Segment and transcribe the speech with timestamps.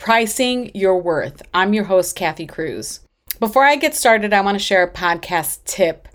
[0.00, 1.42] Pricing Your Worth.
[1.52, 3.00] I'm your host, Kathy Cruz.
[3.38, 6.08] Before I get started, I want to share a podcast tip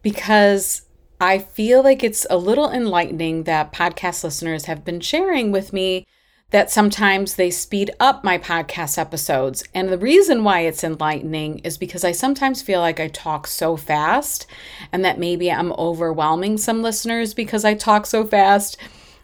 [0.00, 0.82] because
[1.20, 6.06] I feel like it's a little enlightening that podcast listeners have been sharing with me
[6.50, 9.64] that sometimes they speed up my podcast episodes.
[9.74, 13.76] And the reason why it's enlightening is because I sometimes feel like I talk so
[13.76, 14.46] fast
[14.92, 18.76] and that maybe I'm overwhelming some listeners because I talk so fast.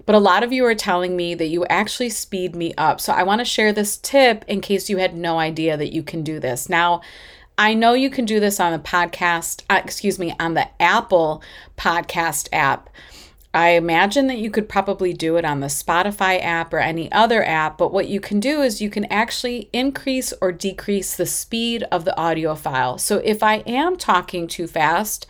[0.08, 2.98] But a lot of you are telling me that you actually speed me up.
[2.98, 6.02] So I want to share this tip in case you had no idea that you
[6.02, 6.70] can do this.
[6.70, 7.02] Now,
[7.58, 11.42] I know you can do this on the podcast, uh, excuse me, on the Apple
[11.76, 12.88] podcast app.
[13.52, 17.44] I imagine that you could probably do it on the Spotify app or any other
[17.44, 21.82] app, but what you can do is you can actually increase or decrease the speed
[21.92, 22.96] of the audio file.
[22.96, 25.26] So if I am talking too fast,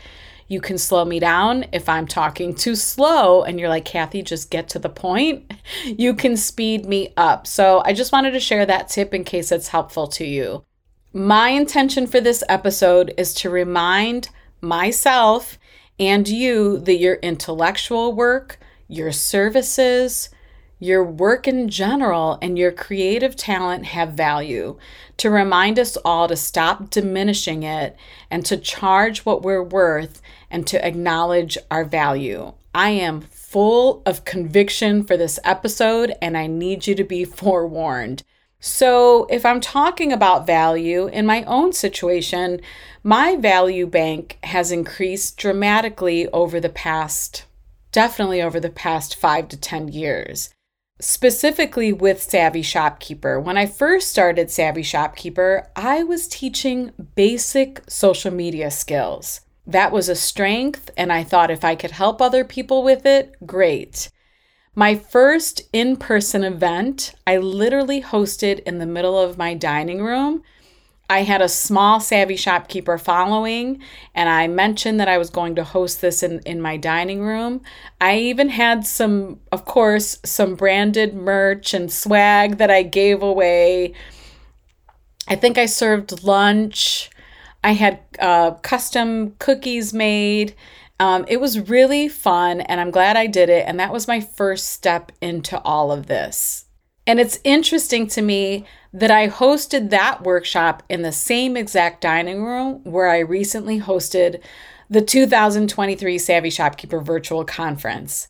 [0.49, 4.51] you can slow me down if I'm talking too slow and you're like, Kathy, just
[4.51, 5.53] get to the point.
[5.85, 7.47] You can speed me up.
[7.47, 10.65] So I just wanted to share that tip in case it's helpful to you.
[11.13, 15.59] My intention for this episode is to remind myself
[16.01, 20.31] and you that your intellectual work, your services,
[20.79, 24.79] your work in general and your creative talent have value,
[25.19, 27.97] to remind us all to stop diminishing it
[28.31, 32.53] and to charge what we're worth and to acknowledge our value.
[32.75, 38.23] I am full of conviction for this episode and I need you to be forewarned.
[38.61, 42.61] So, if I'm talking about value in my own situation,
[43.05, 47.45] my value bank has increased dramatically over the past,
[47.93, 50.51] definitely over the past five to 10 years
[51.01, 53.39] specifically with Savvy Shopkeeper.
[53.39, 59.41] When I first started Savvy Shopkeeper, I was teaching basic social media skills.
[59.69, 63.37] That was a strength, and I thought if I could help other people with it,
[63.47, 64.11] great.
[64.75, 70.43] My first in person event, I literally hosted in the middle of my dining room
[71.11, 73.81] I had a small savvy shopkeeper following,
[74.15, 77.63] and I mentioned that I was going to host this in, in my dining room.
[77.99, 83.95] I even had some, of course, some branded merch and swag that I gave away.
[85.27, 87.09] I think I served lunch.
[87.63, 90.55] I had uh, custom cookies made.
[91.01, 93.65] Um, it was really fun, and I'm glad I did it.
[93.67, 96.67] And that was my first step into all of this.
[97.07, 102.45] And it's interesting to me that I hosted that workshop in the same exact dining
[102.45, 104.43] room where I recently hosted
[104.91, 108.29] the 2023 Savvy Shopkeeper Virtual Conference.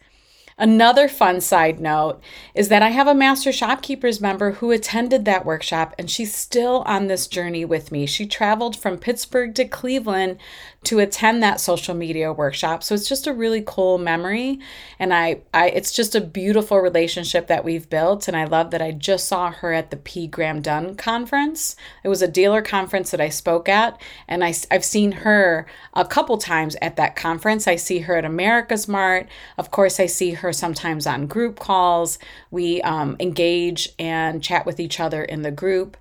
[0.59, 2.21] Another fun side note
[2.53, 6.83] is that I have a Master Shopkeepers member who attended that workshop and she's still
[6.85, 8.07] on this journey with me.
[8.07, 10.39] She traveled from Pittsburgh to Cleveland
[10.85, 12.85] to attend that social media workshop.
[12.85, 14.61] So it's just a really cool memory
[14.99, 18.81] and I, I it's just a beautiful relationship that we've built and I love that
[18.81, 21.75] I just saw her at the P Graham Dunn conference.
[22.05, 26.05] It was a dealer conference that I spoke at and I I've seen her a
[26.05, 27.67] couple times at that conference.
[27.67, 29.27] I see her at AmericasMart.
[29.59, 32.21] Of course, I see her sometimes on group calls.
[32.53, 35.97] We um, engage and chat with each other in the group.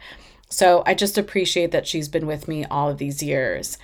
[0.49, 3.77] So I just appreciate that she's been with me all of these years.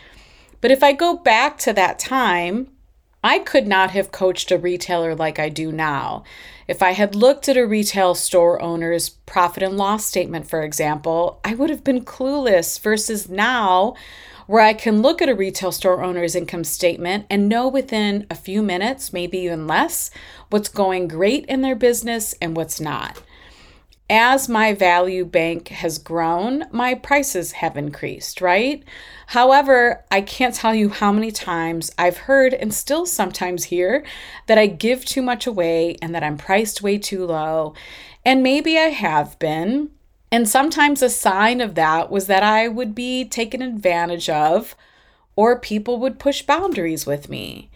[0.63, 2.69] But if I go back to that time,
[3.21, 6.23] I could not have coached a retailer like I do now.
[6.69, 11.41] If I had looked at a retail store owner's profit and loss statement, for example,
[11.43, 13.95] I would have been clueless versus now
[14.47, 18.35] where I can look at a retail store owner's income statement and know within a
[18.35, 20.11] few minutes, maybe even less,
[20.49, 23.21] what's going great in their business and what's not.
[24.09, 28.83] As my value bank has grown, my prices have increased, right?
[29.27, 34.05] However, I can't tell you how many times I've heard and still sometimes hear
[34.47, 37.73] that I give too much away and that I'm priced way too low.
[38.25, 39.89] And maybe I have been.
[40.31, 44.75] And sometimes a sign of that was that I would be taken advantage of
[45.35, 47.69] or people would push boundaries with me.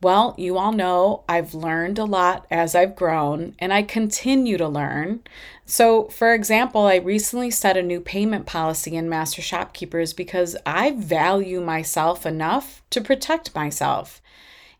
[0.00, 4.68] Well, you all know I've learned a lot as I've grown, and I continue to
[4.68, 5.22] learn.
[5.66, 10.92] So, for example, I recently set a new payment policy in Master Shopkeepers because I
[10.92, 14.22] value myself enough to protect myself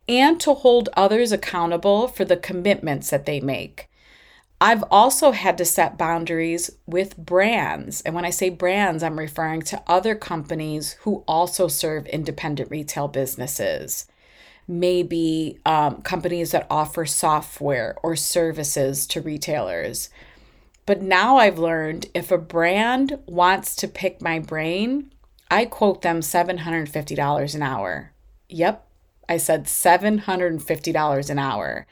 [0.09, 3.91] and to hold others accountable for the commitments that they make.
[4.61, 8.03] I've also had to set boundaries with brands.
[8.03, 13.09] And when I say brands, I'm referring to other companies who also serve independent retail
[13.09, 14.06] businesses
[14.69, 20.11] maybe um, companies that offer software or services to retailers.
[20.85, 25.12] But now I've learned if a brand wants to pick my brain,
[25.50, 28.12] I quote them $750 an hour.
[28.50, 28.87] Yep,
[29.29, 31.87] I said $750 an hour.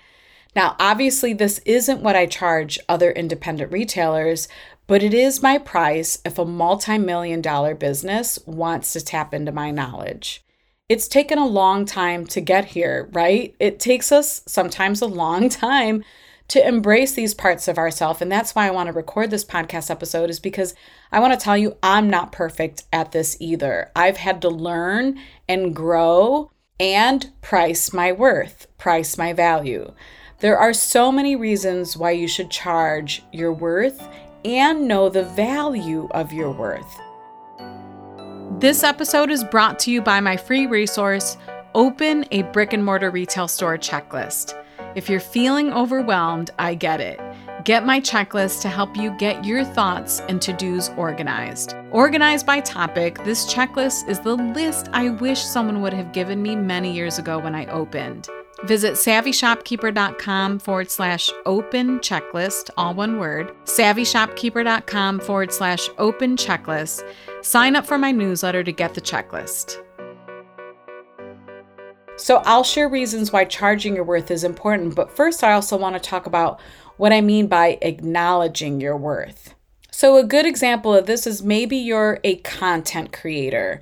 [0.55, 4.49] Now, obviously, this isn't what I charge other independent retailers,
[4.87, 9.53] but it is my price if a multi million dollar business wants to tap into
[9.53, 10.46] my knowledge
[10.89, 13.55] it's taken a long time to get here, right?
[13.59, 16.05] It takes us sometimes a long time
[16.49, 18.23] to embrace these parts of ourselves.
[18.23, 20.77] And that's why I want to record this podcast episode, is because
[21.11, 23.91] I want to tell you I'm not perfect at this either.
[23.97, 25.19] I've had to learn
[25.49, 29.93] and grow and price my worth, price my value.
[30.39, 34.07] There are so many reasons why you should charge your worth
[34.45, 37.01] and know the value of your worth.
[38.53, 41.37] This episode is brought to you by my free resource,
[41.75, 44.55] Open a Brick and Mortar Retail Store Checklist.
[44.95, 47.21] If you're feeling overwhelmed, I get it.
[47.65, 51.75] Get my checklist to help you get your thoughts and to dos organized.
[51.91, 56.57] Organized by topic, this checklist is the list I wish someone would have given me
[56.57, 58.31] many years ago when I opened.
[58.65, 67.07] Visit savvyshopkeeper.com forward slash open checklist, all one word, savvyshopkeeper.com forward slash open checklist.
[67.47, 69.81] Sign up for my newsletter to get the checklist.
[72.17, 75.95] So, I'll share reasons why charging your worth is important, but first, I also want
[75.95, 76.59] to talk about
[76.97, 79.55] what I mean by acknowledging your worth.
[79.93, 83.81] So, a good example of this is maybe you're a content creator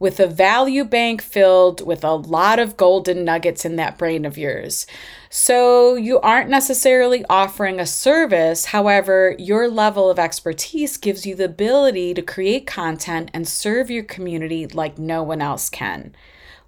[0.00, 4.36] with a value bank filled with a lot of golden nuggets in that brain of
[4.36, 4.88] yours.
[5.36, 8.66] So you aren't necessarily offering a service.
[8.66, 14.04] However, your level of expertise gives you the ability to create content and serve your
[14.04, 16.14] community like no one else can.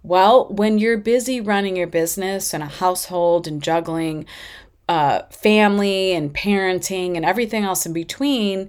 [0.02, 4.26] Well, when you're busy running your business and a household and juggling
[4.88, 8.68] uh, family and parenting and everything else in between,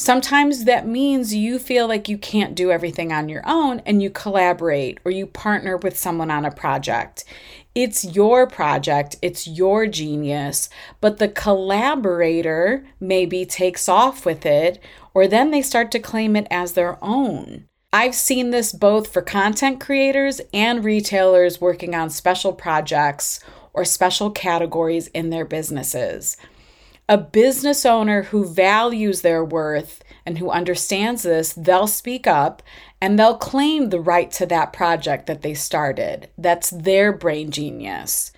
[0.00, 4.08] Sometimes that means you feel like you can't do everything on your own and you
[4.08, 7.22] collaborate or you partner with someone on a project.
[7.74, 10.68] It's your project, it's your genius,
[11.00, 14.82] but the collaborator maybe takes off with it
[15.14, 17.66] or then they start to claim it as their own.
[17.92, 23.40] I've seen this both for content creators and retailers working on special projects
[23.72, 26.36] or special categories in their businesses.
[27.08, 32.62] A business owner who values their worth and who understands this, they'll speak up
[33.00, 36.28] and they'll claim the right to that project that they started.
[36.36, 38.32] That's their brain genius.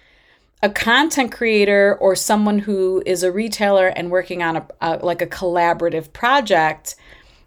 [0.63, 5.21] A content creator or someone who is a retailer and working on a, a like
[5.21, 6.95] a collaborative project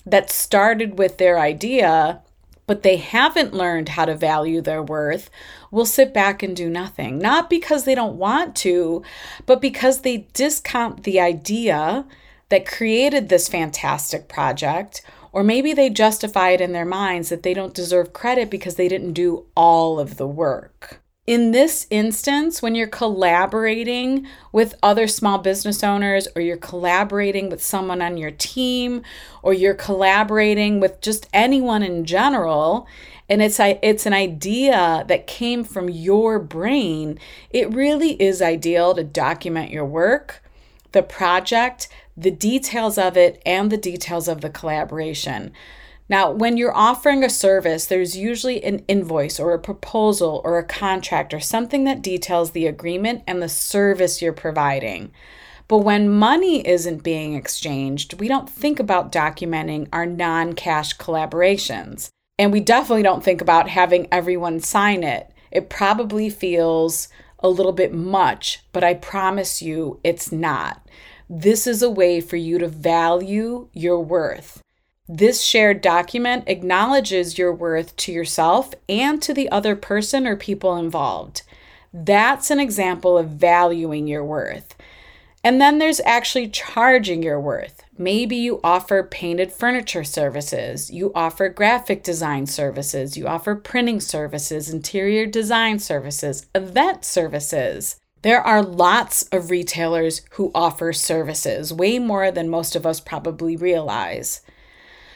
[0.05, 2.21] that started with their idea
[2.67, 5.29] but they haven't learned how to value their worth
[5.71, 7.19] will sit back and do nothing.
[7.19, 9.03] Not because they don't want to,
[9.45, 12.05] but because they discount the idea
[12.49, 15.01] that created this fantastic project,
[15.35, 18.87] or maybe they justify it in their minds that they don't deserve credit because they
[18.87, 21.01] didn't do all of the work.
[21.27, 27.61] In this instance, when you're collaborating with other small business owners, or you're collaborating with
[27.61, 29.01] someone on your team,
[29.43, 32.87] or you're collaborating with just anyone in general,
[33.27, 39.03] and it's it's an idea that came from your brain, it really is ideal to
[39.03, 40.41] document your work,
[40.93, 45.51] the project, the details of it, and the details of the collaboration.
[46.07, 50.63] Now, when you're offering a service, there's usually an invoice or a proposal or a
[50.63, 55.11] contract or something that details the agreement and the service you're providing.
[55.67, 62.09] But when money isn't being exchanged, we don't think about documenting our non cash collaborations.
[62.37, 65.31] And we definitely don't think about having everyone sign it.
[65.51, 67.07] It probably feels
[67.39, 70.87] a little bit much, but I promise you it's not.
[71.29, 74.61] This is a way for you to value your worth.
[75.07, 80.75] This shared document acknowledges your worth to yourself and to the other person or people
[80.75, 81.41] involved.
[81.93, 84.75] That's an example of valuing your worth.
[85.43, 87.83] And then there's actually charging your worth.
[87.97, 94.69] Maybe you offer painted furniture services, you offer graphic design services, you offer printing services,
[94.69, 97.97] interior design services, event services.
[98.25, 103.55] There are lots of retailers who offer services, way more than most of us probably
[103.55, 104.41] realize.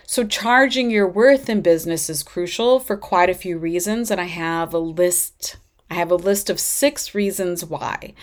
[0.05, 4.25] So, charging your worth in business is crucial for quite a few reasons, and I
[4.25, 5.57] have a list.
[5.89, 8.13] I have a list of six reasons why.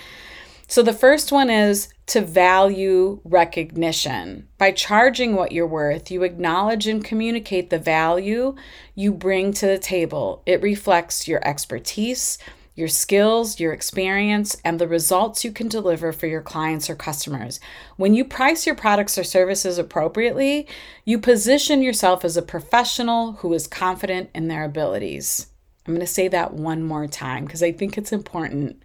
[0.69, 4.47] So, the first one is to value recognition.
[4.57, 8.55] By charging what you're worth, you acknowledge and communicate the value
[8.95, 10.45] you bring to the table.
[10.47, 12.39] It reflects your expertise,
[12.77, 17.59] your skills, your experience, and the results you can deliver for your clients or customers.
[17.97, 20.69] When you price your products or services appropriately,
[21.05, 25.47] you position yourself as a professional who is confident in their abilities.
[25.87, 28.83] I'm going to say that one more time because I think it's important.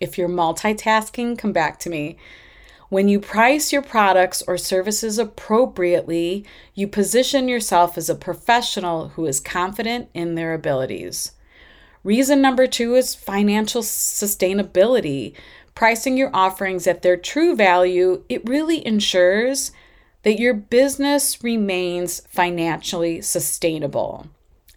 [0.00, 2.18] If you're multitasking, come back to me.
[2.88, 9.26] When you price your products or services appropriately, you position yourself as a professional who
[9.26, 11.32] is confident in their abilities.
[12.08, 15.34] Reason number two is financial sustainability.
[15.74, 19.72] Pricing your offerings at their true value, it really ensures
[20.22, 24.26] that your business remains financially sustainable.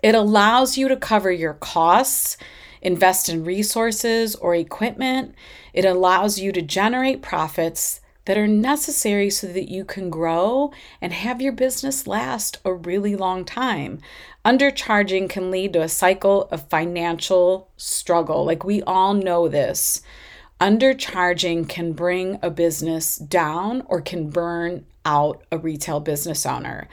[0.03, 2.35] It allows you to cover your costs,
[2.81, 5.33] invest in resources or equipment.
[5.71, 8.00] It allows you to generate profits
[8.31, 10.71] that are necessary so that you can grow
[11.01, 13.99] and have your business last a really long time.
[14.45, 18.45] Undercharging can lead to a cycle of financial struggle.
[18.45, 20.01] Like we all know this.
[20.61, 26.87] Undercharging can bring a business down or can burn out a retail business owner,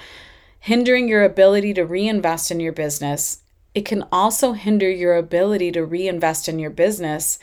[0.59, 3.42] hindering your ability to reinvest in your business.
[3.76, 7.38] It can also hinder your ability to reinvest in your business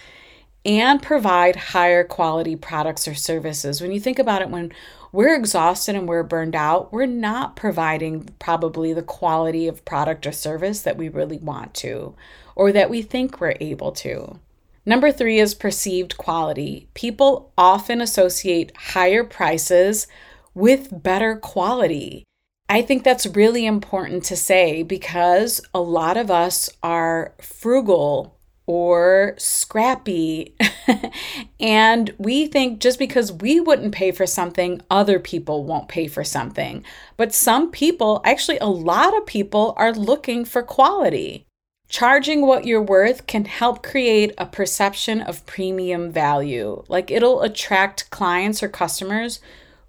[0.66, 3.82] and provide higher quality products or services.
[3.82, 4.74] When you think about it, when
[5.12, 10.32] we're exhausted and we're burned out, we're not providing probably the quality of product or
[10.32, 12.16] service that we really want to
[12.56, 14.40] or that we think we're able to.
[14.86, 16.88] Number three is perceived quality.
[16.94, 20.08] People often associate higher prices
[20.54, 22.24] with better quality.
[22.68, 28.35] I think that's really important to say because a lot of us are frugal
[28.68, 30.56] or scrappy.
[31.60, 36.24] and we think just because we wouldn't pay for something, other people won't pay for
[36.24, 36.84] something.
[37.18, 41.46] But some people, actually, a lot of people, are looking for quality.
[41.88, 46.84] Charging what you're worth can help create a perception of premium value.
[46.88, 49.40] Like it'll attract clients or customers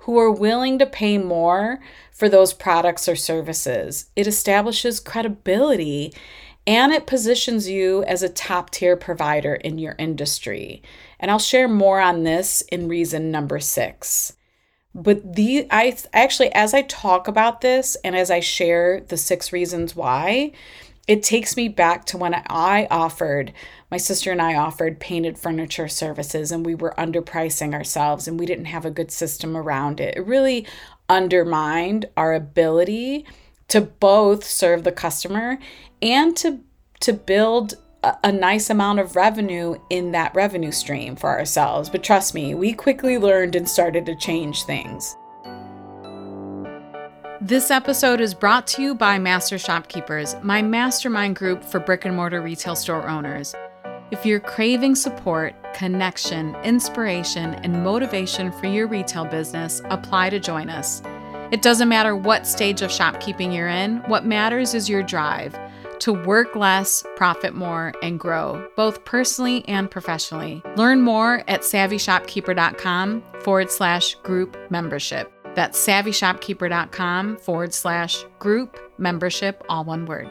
[0.00, 1.80] who are willing to pay more
[2.12, 4.10] for those products or services.
[4.14, 6.12] It establishes credibility
[6.66, 10.82] and it positions you as a top tier provider in your industry.
[11.20, 14.34] And I'll share more on this in reason number six.
[14.94, 19.52] But the I actually as I talk about this and as I share the six
[19.52, 20.52] reasons why,
[21.06, 23.52] it takes me back to when I offered
[23.90, 28.46] my sister and I offered painted furniture services and we were underpricing ourselves and we
[28.46, 30.16] didn't have a good system around it.
[30.16, 30.66] It really
[31.08, 33.24] undermined our ability
[33.68, 35.58] to both serve the customer
[36.02, 36.60] and to
[37.00, 41.90] to build a, a nice amount of revenue in that revenue stream for ourselves.
[41.90, 45.16] But trust me, we quickly learned and started to change things.
[47.40, 52.16] This episode is brought to you by Master Shopkeepers, my mastermind group for brick and
[52.16, 53.54] mortar retail store owners.
[54.10, 60.70] If you're craving support, connection, inspiration, and motivation for your retail business, apply to join
[60.70, 61.02] us.
[61.52, 65.56] It doesn't matter what stage of shopkeeping you're in, what matters is your drive
[66.00, 70.62] to work less, profit more, and grow, both personally and professionally.
[70.76, 75.32] Learn more at savvyshopkeeper.com forward slash group membership.
[75.54, 80.28] That's savvyshopkeeper.com forward slash group membership, all one word.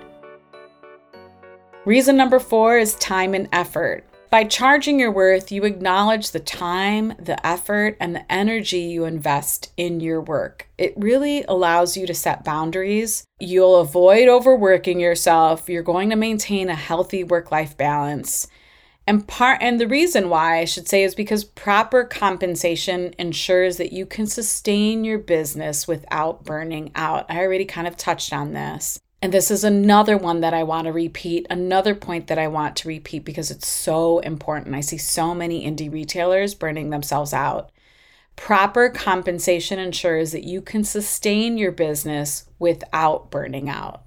[1.86, 4.04] Reason number four is time and effort.
[4.36, 9.72] By charging your worth, you acknowledge the time, the effort, and the energy you invest
[9.78, 10.68] in your work.
[10.78, 13.24] It really allows you to set boundaries.
[13.40, 15.70] You'll avoid overworking yourself.
[15.70, 18.46] You're going to maintain a healthy work life balance.
[19.08, 23.94] And part and the reason why I should say is because proper compensation ensures that
[23.94, 27.26] you can sustain your business without burning out.
[27.30, 29.00] I already kind of touched on this.
[29.26, 32.76] And this is another one that I want to repeat, another point that I want
[32.76, 34.76] to repeat because it's so important.
[34.76, 37.72] I see so many indie retailers burning themselves out.
[38.36, 44.04] Proper compensation ensures that you can sustain your business without burning out.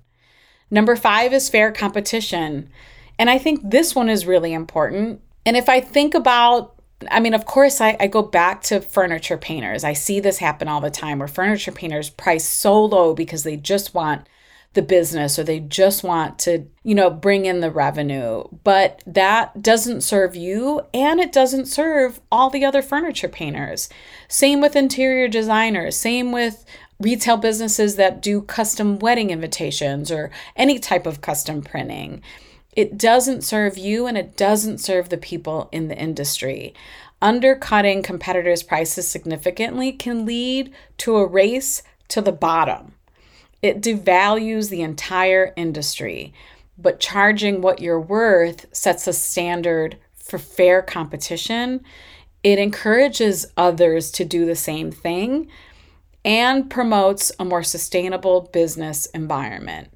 [0.71, 2.71] Number five is fair competition.
[3.19, 5.21] And I think this one is really important.
[5.45, 6.77] And if I think about
[7.11, 9.83] I mean, of course, I, I go back to furniture painters.
[9.83, 13.57] I see this happen all the time where furniture painters price so low because they
[13.57, 14.29] just want
[14.79, 18.45] the business or they just want to, you know, bring in the revenue.
[18.63, 23.89] But that doesn't serve you and it doesn't serve all the other furniture painters.
[24.29, 26.65] Same with interior designers, same with
[27.01, 32.23] retail businesses that do custom wedding invitations or any type of custom printing.
[32.77, 36.73] It doesn't serve you and it doesn't serve the people in the industry.
[37.21, 42.95] Undercutting competitors' prices significantly can lead to a race to the bottom.
[43.63, 46.33] It devalues the entire industry,
[46.77, 51.83] but charging what you're worth sets a standard for fair competition.
[52.43, 55.49] It encourages others to do the same thing
[56.25, 59.89] and promotes a more sustainable business environment.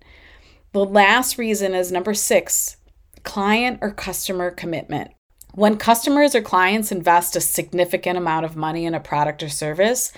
[0.73, 2.78] The last reason is number six
[3.23, 5.12] client or customer commitment.
[5.54, 10.12] When customers or clients invest a significant amount of money in a product or service,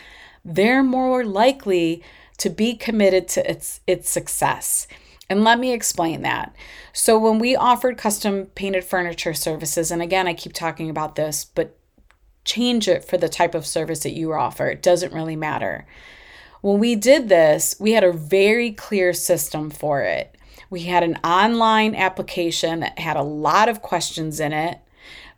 [0.45, 2.03] they're more likely
[2.39, 4.87] to be committed to its its success.
[5.31, 6.55] And let me explain that.
[6.93, 11.45] So when we offered custom painted furniture services and again I keep talking about this,
[11.45, 11.77] but
[12.45, 14.69] change it for the type of service that you offer.
[14.69, 15.87] It doesn't really matter.
[16.61, 20.35] When we did this, we had a very clear system for it.
[20.71, 24.79] We had an online application that had a lot of questions in it.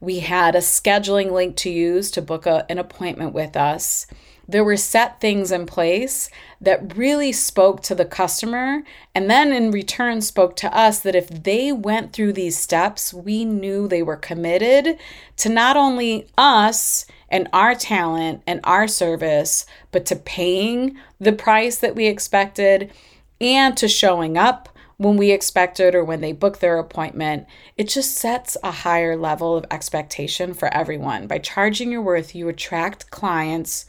[0.00, 4.06] We had a scheduling link to use to book a, an appointment with us
[4.48, 8.82] there were set things in place that really spoke to the customer
[9.14, 13.44] and then in return spoke to us that if they went through these steps, we
[13.44, 14.98] knew they were committed
[15.36, 21.78] to not only us and our talent and our service, but to paying the price
[21.78, 22.92] that we expected
[23.40, 27.46] and to showing up when we expected or when they book their appointment.
[27.76, 31.26] It just sets a higher level of expectation for everyone.
[31.26, 33.86] By charging your worth, you attract clients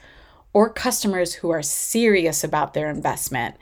[0.58, 3.54] or customers who are serious about their investment.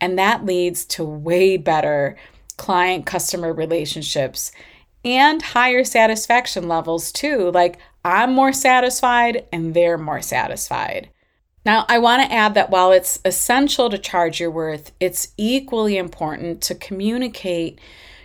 [0.00, 2.16] And that leads to way better
[2.58, 4.52] client customer relationships
[5.04, 7.50] and higher satisfaction levels too.
[7.50, 11.10] Like I'm more satisfied and they're more satisfied.
[11.66, 15.96] Now, I want to add that while it's essential to charge your worth, it's equally
[15.96, 17.80] important to communicate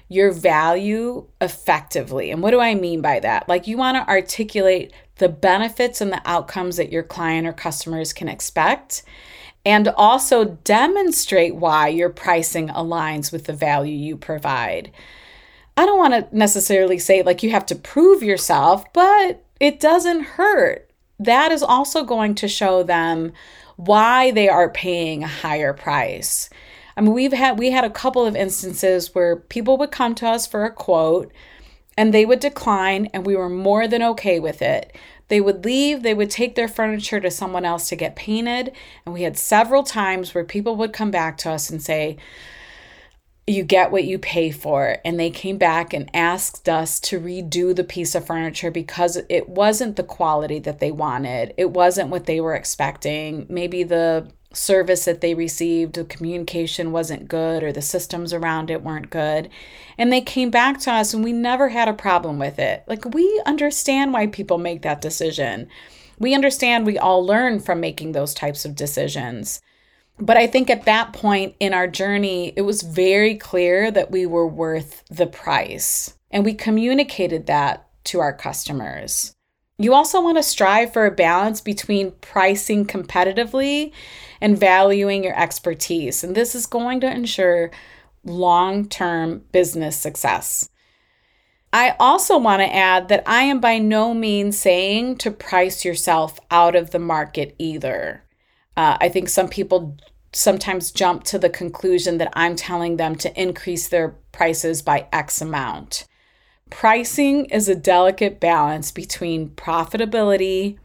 [0.09, 2.31] your value effectively.
[2.31, 3.47] And what do I mean by that?
[3.47, 8.11] Like, you want to articulate the benefits and the outcomes that your client or customers
[8.11, 9.03] can expect,
[9.65, 14.91] and also demonstrate why your pricing aligns with the value you provide.
[15.77, 20.21] I don't want to necessarily say like you have to prove yourself, but it doesn't
[20.21, 20.89] hurt.
[21.19, 23.33] That is also going to show them
[23.75, 26.49] why they are paying a higher price.
[26.99, 30.27] I mean, we've had we had a couple of instances where people would come to
[30.27, 31.31] us for a quote
[31.97, 34.93] and they would decline and we were more than okay with it.
[35.29, 38.73] They would leave, they would take their furniture to someone else to get painted,
[39.05, 42.17] and we had several times where people would come back to us and say,
[43.47, 44.97] you get what you pay for.
[45.05, 49.47] And they came back and asked us to redo the piece of furniture because it
[49.47, 51.53] wasn't the quality that they wanted.
[51.57, 53.45] It wasn't what they were expecting.
[53.49, 58.83] Maybe the service that they received, the communication wasn't good or the systems around it
[58.83, 59.49] weren't good.
[59.97, 62.83] And they came back to us and we never had a problem with it.
[62.87, 65.67] Like we understand why people make that decision.
[66.17, 69.61] We understand we all learn from making those types of decisions.
[70.19, 74.25] But I think at that point in our journey, it was very clear that we
[74.25, 76.13] were worth the price.
[76.31, 79.33] And we communicated that to our customers.
[79.81, 83.93] You also want to strive for a balance between pricing competitively
[84.41, 86.21] and valuing your expertise.
[86.21, 87.71] And this is going to ensure
[88.25, 90.69] long term business success.
[91.71, 96.39] I also want to add that I am by no means saying to price yourself
[96.51, 98.25] out of the market either.
[98.75, 99.97] Uh, I think some people
[100.33, 105.41] sometimes jump to the conclusion that I'm telling them to increase their prices by X
[105.41, 106.05] amount.
[106.69, 110.77] Pricing is a delicate balance between profitability,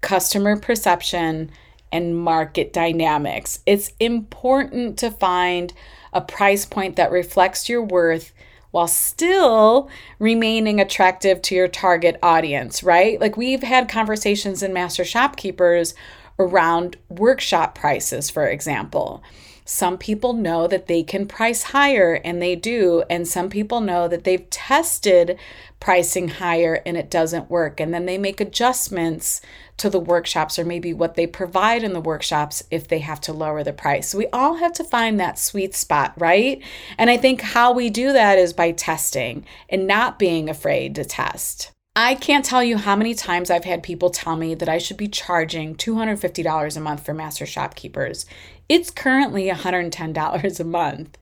[0.00, 1.50] customer perception,
[1.90, 3.60] and market dynamics.
[3.66, 5.72] It's important to find
[6.12, 8.32] a price point that reflects your worth
[8.70, 13.20] while still remaining attractive to your target audience, right?
[13.20, 15.94] Like we've had conversations in Master Shopkeepers
[16.38, 19.22] around workshop prices, for example.
[19.72, 23.04] Some people know that they can price higher and they do.
[23.08, 25.38] And some people know that they've tested
[25.80, 27.80] pricing higher and it doesn't work.
[27.80, 29.40] And then they make adjustments
[29.78, 33.32] to the workshops or maybe what they provide in the workshops if they have to
[33.32, 34.10] lower the price.
[34.10, 36.62] So we all have to find that sweet spot, right?
[36.98, 41.04] And I think how we do that is by testing and not being afraid to
[41.06, 41.72] test.
[41.94, 44.96] I can't tell you how many times I've had people tell me that I should
[44.96, 48.24] be charging $250 a month for master shopkeepers.
[48.66, 51.18] It's currently $110 a month.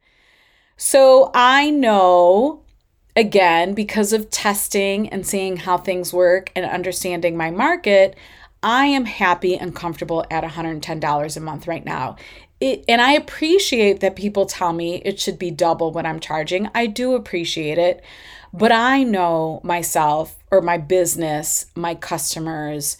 [0.77, 2.63] So I know,
[3.17, 8.17] again, because of testing and seeing how things work and understanding my market,
[8.63, 12.15] I am happy and comfortable at $110 a month right now.
[12.61, 16.69] It, and I appreciate that people tell me it should be double what I'm charging.
[16.75, 18.05] I do appreciate it.
[18.53, 22.99] But I know myself or my business, my customers,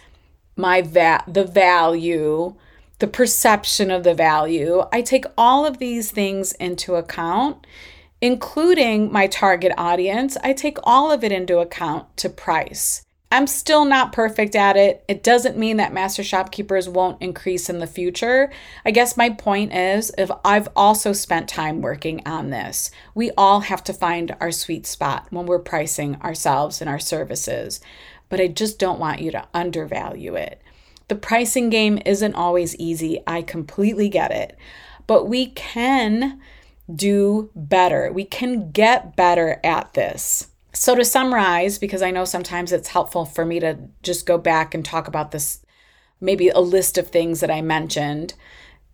[0.57, 2.55] my va- the value,
[3.01, 4.85] the perception of the value.
[4.93, 7.67] I take all of these things into account,
[8.21, 10.37] including my target audience.
[10.45, 13.05] I take all of it into account to price.
[13.33, 15.05] I'm still not perfect at it.
[15.07, 18.51] It doesn't mean that master shopkeepers won't increase in the future.
[18.85, 22.91] I guess my point is if I've also spent time working on this.
[23.15, 27.81] We all have to find our sweet spot when we're pricing ourselves and our services.
[28.29, 30.61] But I just don't want you to undervalue it.
[31.07, 33.21] The pricing game isn't always easy.
[33.29, 34.57] I completely get it.
[35.07, 36.41] But we can
[36.93, 38.11] do better.
[38.13, 40.50] We can get better at this.
[40.73, 44.75] So, to summarize, because I know sometimes it's helpful for me to just go back
[44.75, 45.65] and talk about this,
[46.21, 48.35] maybe a list of things that I mentioned.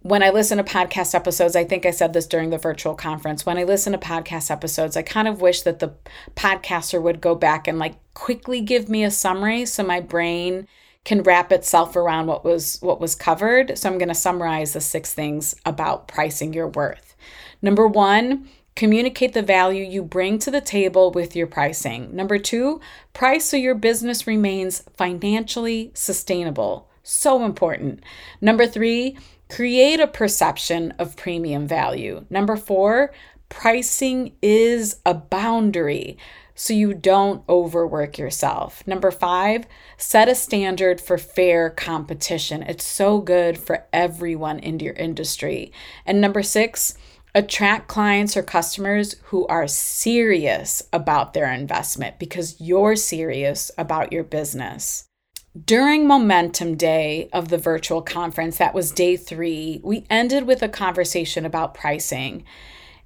[0.01, 3.45] When I listen to podcast episodes, I think I said this during the virtual conference.
[3.45, 5.95] When I listen to podcast episodes, I kind of wish that the
[6.35, 10.69] podcaster would go back and like quickly give me a summary so my brain
[11.05, 13.77] can wrap itself around what was what was covered.
[13.79, 17.17] So I'm going to summarize the six things about pricing your worth.
[17.63, 22.15] Number 1, Communicate the value you bring to the table with your pricing.
[22.15, 22.81] Number two,
[23.15, 26.89] price so your business remains financially sustainable.
[27.03, 28.05] So important.
[28.41, 29.17] Number three,
[29.49, 32.27] create a perception of premium value.
[32.29, 33.13] Number four,
[33.49, 36.19] pricing is a boundary
[36.55, 38.87] so you don't overwork yourself.
[38.87, 39.67] Number five,
[39.99, 42.63] set a standard for fair competition.
[42.63, 45.71] It's so good for everyone in your industry.
[46.07, 46.97] And number six,
[47.37, 54.25] Attract clients or customers who are serious about their investment because you're serious about your
[54.25, 55.05] business.
[55.67, 60.69] During Momentum Day of the virtual conference, that was day three, we ended with a
[60.71, 62.43] conversation about pricing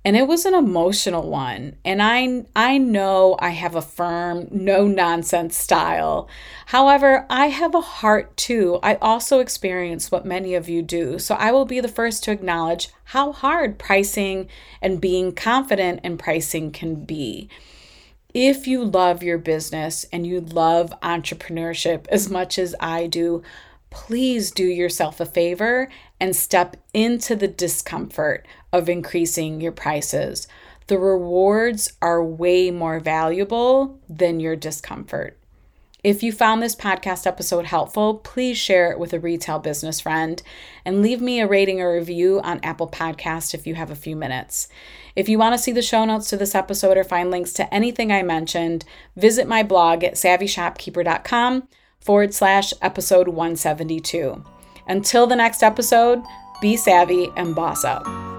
[0.05, 1.77] and it was an emotional one.
[1.85, 6.29] And i i know i have a firm no nonsense style.
[6.67, 8.79] However i have a heart too.
[8.83, 11.19] I also experience what many of you do.
[11.19, 14.49] So i will be the first to acknowledge how hard pricing
[14.81, 17.49] and being confident in pricing can be.
[18.33, 23.43] If you love your business and you love entrepreneurship as much as i do
[23.91, 25.89] please do yourself a favor
[26.21, 30.47] and step into the discomfort of increasing your prices.
[30.87, 35.37] The rewards are way more valuable than your discomfort.
[36.03, 40.43] If you found this podcast episode helpful, please share it with a retail business friend
[40.85, 44.17] and leave me a rating or review on Apple Podcast if you have a few
[44.17, 44.69] minutes.
[45.15, 47.75] If you want to see the show notes to this episode or find links to
[47.75, 51.69] anything I mentioned, visit my blog at savvyshopkeeper.com
[52.01, 54.43] forward slash episode 172.
[54.91, 56.21] Until the next episode,
[56.61, 58.30] be savvy and boss up.